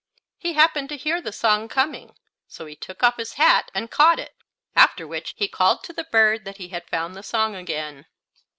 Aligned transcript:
He 0.39 0.53
happened 0.53 0.89
to 0.89 0.97
hear 0.97 1.21
the 1.21 1.31
song 1.31 1.67
coming, 1.67 2.15
so 2.47 2.65
he 2.65 2.75
took 2.75 3.03
off 3.03 3.17
his 3.17 3.33
hat 3.33 3.69
and 3.75 3.91
caught 3.91 4.17
it, 4.17 4.35
after 4.75 5.05
which 5.07 5.35
he 5.37 5.47
called 5.47 5.83
to 5.83 5.93
the 5.93 6.05
bird 6.05 6.43
that 6.43 6.57
he 6.57 6.69
had 6.69 6.89
found 6.89 7.15
the 7.15 7.21
song 7.21 7.53
again. 7.53 8.07